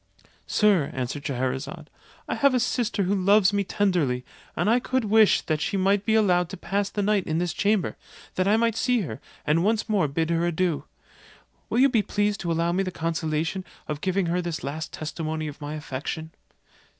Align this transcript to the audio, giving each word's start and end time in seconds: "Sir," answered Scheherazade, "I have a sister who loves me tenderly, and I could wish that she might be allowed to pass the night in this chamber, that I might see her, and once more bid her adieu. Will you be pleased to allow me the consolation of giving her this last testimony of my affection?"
"Sir," 0.47 0.89
answered 0.95 1.27
Scheherazade, 1.27 1.87
"I 2.27 2.33
have 2.33 2.55
a 2.55 2.59
sister 2.59 3.03
who 3.03 3.13
loves 3.13 3.53
me 3.53 3.63
tenderly, 3.63 4.25
and 4.55 4.67
I 4.67 4.79
could 4.79 5.05
wish 5.05 5.41
that 5.41 5.61
she 5.61 5.77
might 5.77 6.07
be 6.07 6.15
allowed 6.15 6.49
to 6.49 6.57
pass 6.57 6.89
the 6.89 7.03
night 7.03 7.25
in 7.27 7.37
this 7.37 7.53
chamber, 7.53 7.95
that 8.33 8.47
I 8.47 8.57
might 8.57 8.75
see 8.75 9.01
her, 9.01 9.21
and 9.45 9.63
once 9.63 9.87
more 9.87 10.07
bid 10.07 10.31
her 10.31 10.43
adieu. 10.47 10.85
Will 11.69 11.77
you 11.77 11.87
be 11.87 12.01
pleased 12.01 12.39
to 12.39 12.51
allow 12.51 12.71
me 12.71 12.81
the 12.81 12.89
consolation 12.89 13.63
of 13.87 14.01
giving 14.01 14.25
her 14.25 14.41
this 14.41 14.63
last 14.63 14.91
testimony 14.91 15.47
of 15.47 15.61
my 15.61 15.75
affection?" 15.75 16.31